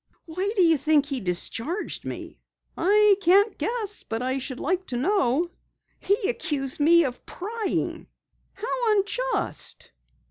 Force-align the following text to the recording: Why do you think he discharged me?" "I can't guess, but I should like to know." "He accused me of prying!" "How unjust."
Why 0.25 0.51
do 0.55 0.63
you 0.63 0.77
think 0.77 1.05
he 1.05 1.19
discharged 1.19 2.05
me?" 2.05 2.39
"I 2.75 3.17
can't 3.21 3.55
guess, 3.55 4.01
but 4.01 4.23
I 4.23 4.39
should 4.39 4.59
like 4.59 4.87
to 4.87 4.97
know." 4.97 5.51
"He 5.99 6.27
accused 6.27 6.79
me 6.79 7.03
of 7.03 7.23
prying!" 7.27 8.07
"How 8.55 8.93
unjust." 8.97 9.91